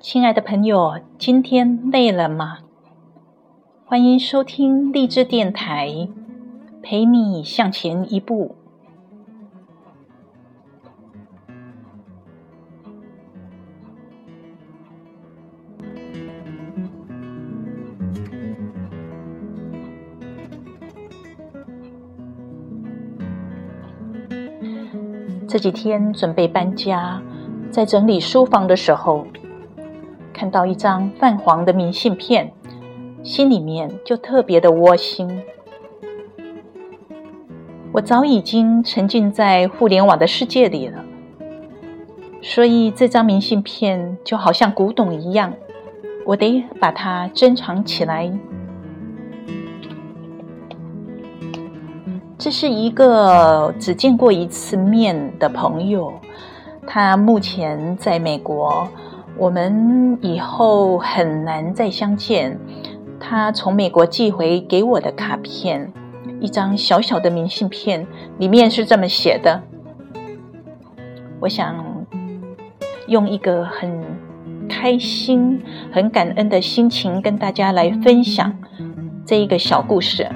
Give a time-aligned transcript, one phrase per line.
[0.00, 2.58] 亲爱的朋友，今天累了吗？
[3.84, 6.08] 欢迎收听励志电台，
[6.82, 8.56] 陪你向前一步。
[25.50, 27.20] 这几天准备搬家，
[27.72, 29.26] 在整理书房的时候。
[30.32, 32.52] 看到一张泛黄的明信片，
[33.24, 35.42] 心里面就特别的窝心。
[37.90, 41.04] 我早已经沉浸在互联网的世界里了，
[42.40, 45.52] 所以这张明信片就好像古董一样，
[46.24, 48.30] 我得把它珍藏起来。
[52.40, 56.10] 这是一个只见过一次面的朋友，
[56.86, 58.88] 他目前在美国。
[59.36, 62.58] 我们以后很难再相见。
[63.20, 65.92] 他从美国寄回给我的卡片，
[66.40, 68.06] 一张小小的明信片，
[68.38, 69.60] 里面是这么写的。
[71.40, 71.84] 我想
[73.06, 74.02] 用一个很
[74.66, 78.50] 开心、很感恩的心情跟大家来分享
[79.26, 80.26] 这一个小故事。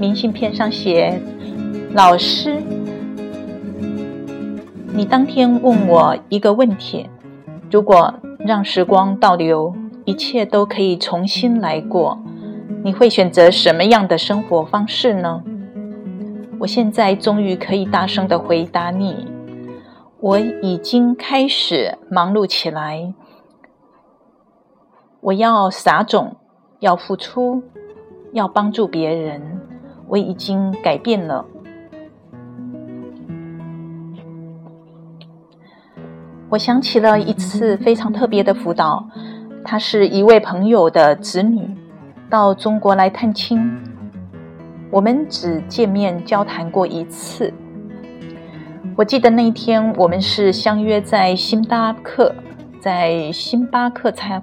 [0.00, 1.20] 明信片上写
[1.92, 2.56] ：“老师。”
[4.96, 7.06] 你当天问我一个问题：
[7.70, 9.74] 如果让时光倒流，
[10.06, 12.18] 一切都可以重新来过，
[12.82, 15.44] 你会选择什么样的生活方式呢？
[16.60, 19.26] 我现在终于可以大声的回答你：
[20.18, 23.12] 我已经开始忙碌起来，
[25.20, 26.36] 我要撒种，
[26.78, 27.62] 要付出，
[28.32, 29.59] 要帮助别人，
[30.10, 31.46] 我已经改变了。
[36.48, 39.08] 我想起了一次非常特别的辅导，
[39.64, 41.76] 他是一位朋友的子女
[42.28, 43.80] 到中国来探亲，
[44.90, 47.54] 我们只见面交谈过一次。
[48.96, 52.34] 我记得那一天我们是相约在星巴克，
[52.80, 54.42] 在星巴克餐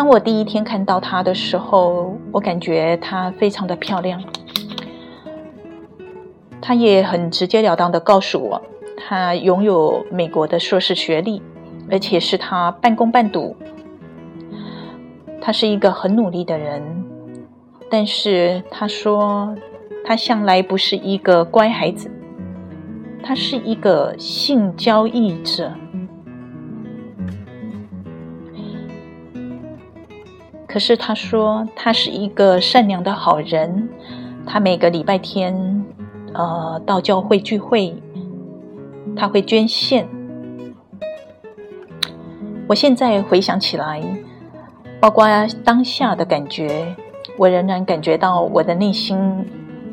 [0.00, 4.18] 当我第一天看到她的时候，我感觉她非常的漂亮。
[6.62, 8.62] 他也很直截了当的告诉我，
[8.96, 11.42] 他拥有美国的硕士学历，
[11.90, 13.54] 而且是他半工半读。
[15.38, 16.82] 他是一个很努力的人，
[17.90, 19.54] 但是他说
[20.02, 22.10] 他向来不是一个乖孩子，
[23.22, 25.70] 他是一个性交易者。
[30.72, 33.88] 可是他说他是一个善良的好人，
[34.46, 35.84] 他每个礼拜天。
[36.32, 37.92] 呃，到教会聚会，
[39.16, 40.06] 他会捐献。
[42.68, 44.00] 我现在回想起来，
[45.00, 45.26] 包括
[45.64, 46.94] 当下的感觉，
[47.36, 49.18] 我仍然感觉到我的内心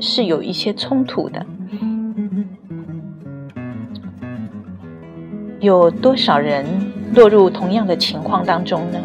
[0.00, 1.46] 是有一些冲突的。
[5.60, 6.66] 有多少人
[7.14, 8.98] 落入同样的情况当中呢？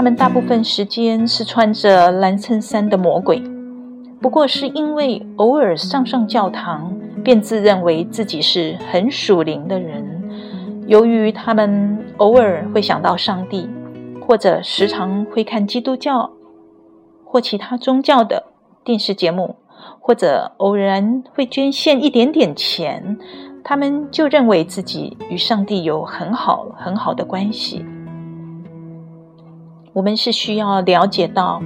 [0.00, 3.38] 他们大部分时间是穿着蓝衬衫的魔鬼，
[4.18, 6.90] 不过是因为偶尔上上教堂，
[7.22, 10.02] 便自认为自己是很属灵的人。
[10.86, 13.68] 由于他们偶尔会想到上帝，
[14.26, 16.30] 或者时常会看基督教
[17.22, 18.44] 或其他宗教的
[18.82, 19.56] 电视节目，
[20.00, 23.18] 或者偶然会捐献一点点钱，
[23.62, 27.84] 他们就认为自己与上帝有很好很好的关系。
[29.92, 31.60] 我们是需要了解到，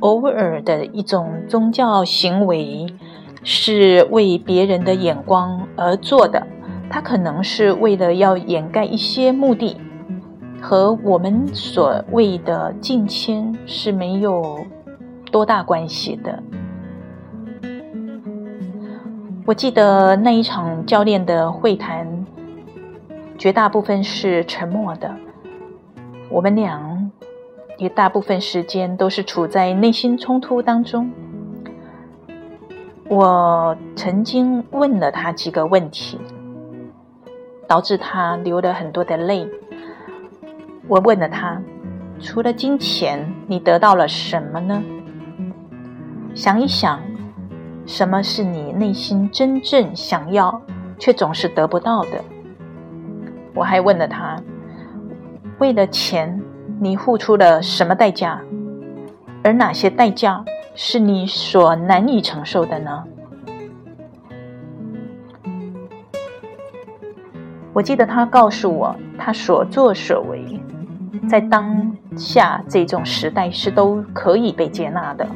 [0.00, 2.86] 偶尔的一种宗教行为
[3.42, 6.46] 是为别人的眼光而做的，
[6.90, 9.76] 它可能是为了要掩盖一些目的，
[10.60, 14.66] 和我们所谓的敬谦是没有
[15.32, 16.42] 多大关系的。
[19.46, 22.26] 我记得那一场教练的会谈，
[23.38, 25.10] 绝大部分是沉默的。
[26.30, 27.10] 我们俩
[27.78, 31.10] 也大部分时间都是处在内心冲突当中。
[33.08, 36.18] 我曾经问了他几个问题，
[37.66, 39.48] 导致他流了很多的泪。
[40.86, 41.60] 我问了他：
[42.20, 44.82] 除了金钱，你得到了什么呢？
[46.34, 47.00] 想一想，
[47.86, 50.60] 什么是你内心真正想要
[50.98, 52.22] 却总是得不到的？
[53.54, 54.36] 我还问了他。
[55.58, 56.40] 为了钱，
[56.80, 58.40] 你付出了什么代价？
[59.42, 60.44] 而哪些代价
[60.76, 63.02] 是你所难以承受的呢？
[67.72, 70.60] 我记得他告诉我，他所作所为，
[71.28, 75.26] 在当下这种时代是都可以被接纳的。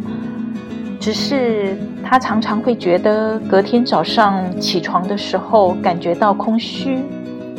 [1.00, 7.02] 只是他常常会觉得，隔天早上起床的时候感觉到空虚、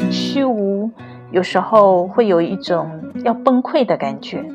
[0.10, 0.83] 虚无，
[1.34, 4.46] 有时候会有一种要崩溃的感觉。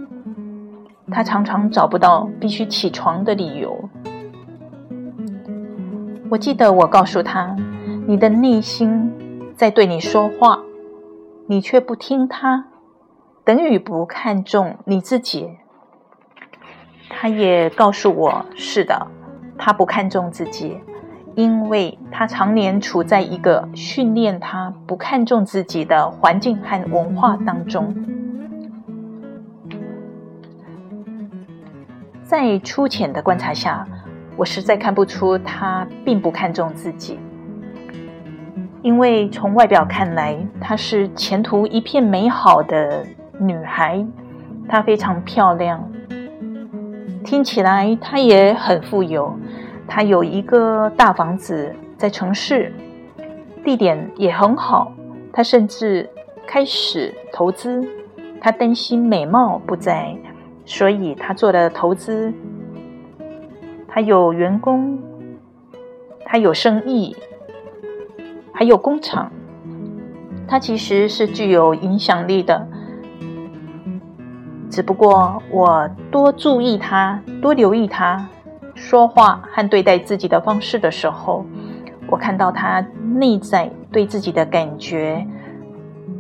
[1.11, 3.91] 他常常找不到必须起床的理由。
[6.31, 7.57] 我记得我告诉他
[8.07, 9.13] ：“你的内心
[9.57, 10.61] 在对你说话，
[11.49, 12.67] 你却不听他，
[13.45, 15.57] 等于不看重你自己。”
[17.11, 19.09] 他也告诉我：“是的，
[19.57, 20.79] 他不看重自己，
[21.39, 27.95] 因为他常年处在一个训练他不看重自己的环境和文化当中。
[32.25, 33.87] 在粗浅的观察下，
[34.37, 37.21] 我实在看不出他并不看重自己，
[38.83, 43.07] 因为从外表看来，她是前途一片美好的
[43.39, 44.05] 女孩，
[44.69, 45.89] 她非常漂亮。”
[47.23, 49.39] 听起来她也很富有，
[49.89, 52.73] 他有一个大房子在城市，
[53.65, 54.93] 地点也很好。
[55.33, 56.09] 他甚至
[56.47, 57.83] 开始投资，
[58.41, 60.15] 他担心美貌不在，
[60.65, 62.33] 所以他做了投资。
[63.89, 64.99] 他有员工，
[66.25, 67.17] 他有生意，
[68.53, 69.33] 还有工厂。
[70.47, 72.69] 他其实是具有影响力的。
[74.71, 78.29] 只不过我多注意他，多留意他
[78.79, 81.45] 说话和对待自己的方式的时候，
[82.09, 82.81] 我看到他
[83.15, 85.27] 内在对自己的感觉，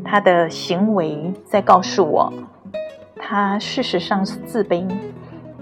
[0.04, 2.32] 他的行为在告诉我，
[3.16, 4.86] 他事实上是自卑。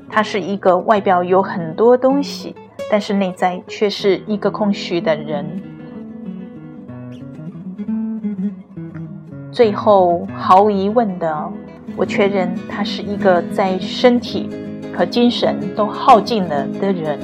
[0.09, 2.57] 他是一个外表有很多东西，
[2.91, 5.45] 但是内在却是一个空虚的人。
[9.53, 11.53] 最后，毫无疑问的。
[11.97, 14.51] 我确认他是一个在身体
[14.97, 17.19] 和精神都耗尽了的人。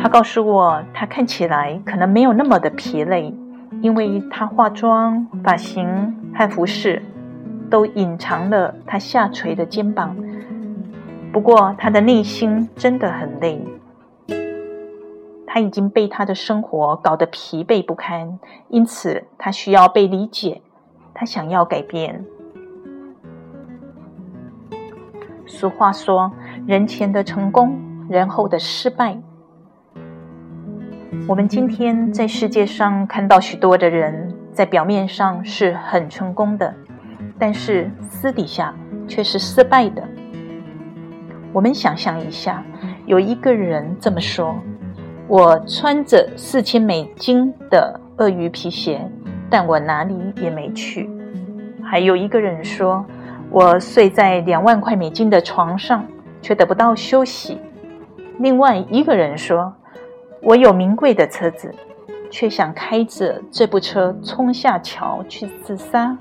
[0.00, 3.34] 他告诉我，他看起来可能没有那么的疲累，
[3.80, 7.02] 因为他化妆、发型和服饰
[7.68, 10.16] 都隐藏了他下垂的肩膀。
[11.32, 13.60] 不过，他的内心真的很累。
[15.46, 18.38] 他已经被他的生活搞得疲惫不堪，
[18.68, 20.60] 因此他需要被理解。
[21.14, 22.24] 他想要改变。
[25.46, 26.30] 俗话说
[26.66, 27.78] ：“人前的成功，
[28.08, 29.16] 人后的失败。”
[31.26, 36.74] 我们今天在世界上看到许多的人，在表面上是很成功的，
[37.38, 38.74] 但是私底下
[39.08, 40.02] 却是失败的。
[41.52, 42.62] 我们想象一下，
[43.06, 44.54] 有一个人这么说
[45.26, 49.00] ：“我穿着四千美金的鳄鱼皮鞋。”
[49.48, 51.08] 但我哪里也没去。
[51.80, 53.06] 还有一个人说
[53.56, 56.04] ：“我睡在两万块美金的床上，
[56.42, 57.58] 却得不到休息。”
[58.38, 59.72] 另外一个人说
[60.44, 61.74] ：“我有名贵的车子，
[62.30, 66.18] 却想开着这部车冲下桥去自杀。”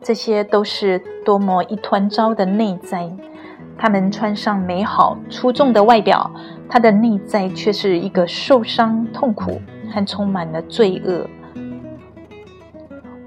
[0.00, 3.10] 这些都是多么一团糟的内在。
[3.76, 6.30] 他们穿上美好出众的外表。
[6.68, 11.26] 他的内在却是一个受伤、痛苦和充满了罪恶。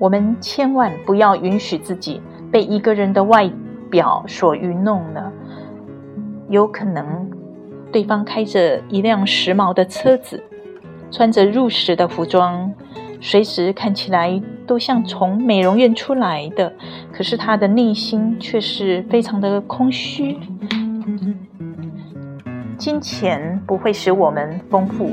[0.01, 2.19] 我们千万不要允许自己
[2.51, 3.47] 被一个人的外
[3.87, 5.31] 表所愚弄了。
[6.49, 7.29] 有可能，
[7.91, 10.43] 对方开着一辆时髦的车子，
[11.11, 12.73] 穿着入时的服装，
[13.19, 16.73] 随时看起来都像从美容院出来的，
[17.13, 20.35] 可是他的内心却是非常的空虚。
[22.75, 25.11] 金钱不会使我们丰富，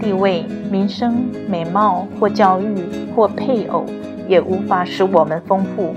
[0.00, 2.74] 地位、名声、美貌或教育
[3.14, 3.84] 或配偶
[4.26, 5.94] 也无法使我们丰富。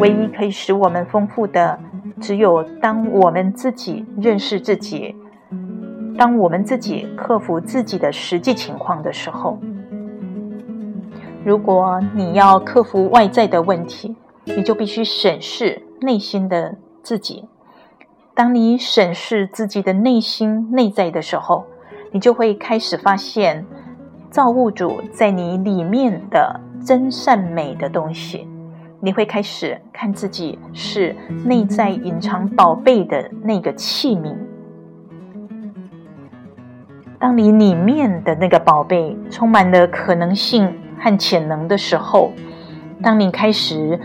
[0.00, 1.78] 唯一可以使我们丰富的，
[2.20, 5.14] 只有当我们自己认识自己，
[6.18, 9.58] 当我们自己克服自己的实际情况的时候。
[11.44, 17.44] 如果你要克服外在的问题，你就必须审视内心的自己。
[18.34, 21.64] 当你审视自己的内心内在的时候，
[22.16, 23.62] 你就会开始发现
[24.30, 28.48] 造物主在你里面的真善美的东西。
[29.00, 34.34] 你会开始看自己是内在隐藏宝贝的那个器皿。
[37.18, 42.32] 当你里面的那个宝贝充满了可能性和潜能的时候，
[43.02, 44.00] 当你开始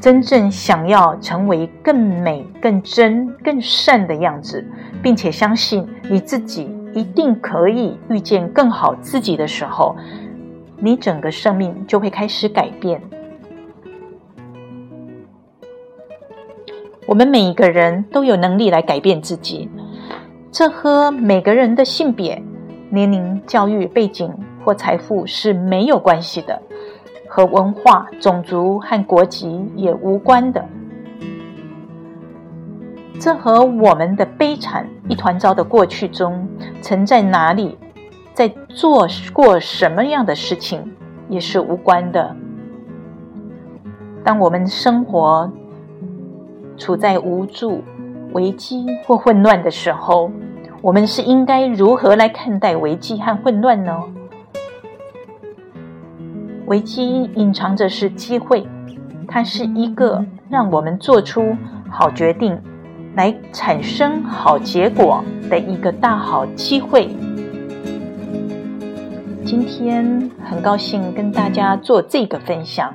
[0.00, 4.64] 真正想要成为更美、更真、更善的样子，
[5.02, 9.94] 并且相信你自己一定可以遇见更好自己的时候，
[10.78, 12.98] 你整个生命就会开始改变。
[17.06, 19.68] 我们每一个人都有能力来改变自己，
[20.50, 22.42] 这和每个人的性别、
[22.88, 24.32] 年龄、教育背景
[24.64, 26.62] 或财富是没有关系的，
[27.28, 30.66] 和文化、种族和国籍也无关的。
[33.18, 36.48] 这和我们的悲惨一团糟的过去中，
[36.80, 37.76] 曾在哪里，
[38.34, 40.92] 在做过什么样的事情，
[41.28, 42.36] 也是无关的。
[44.22, 45.50] 当我们生活，
[46.76, 47.82] 处在无助、
[48.32, 50.30] 危机或混乱的时候，
[50.82, 54.02] 我们是应该如何来看待危机和混乱呢？
[56.66, 58.66] 危机隐藏着是机会，
[59.26, 61.56] 它是一个让我们做出
[61.88, 62.60] 好决定、
[63.16, 67.08] 来产生好结果的一个大好机会。
[69.42, 72.92] 今天很高兴跟大家做这个分享。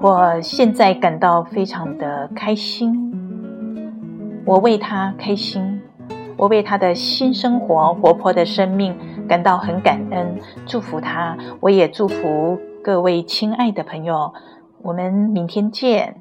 [0.00, 3.12] 我现在感到非常的开心，
[4.44, 5.80] 我为他开心，
[6.36, 8.96] 我为他的新生活、活泼的生命
[9.28, 11.36] 感到很感恩，祝福他。
[11.60, 14.32] 我也祝福各位亲爱的朋友，
[14.82, 16.16] 我们明天见。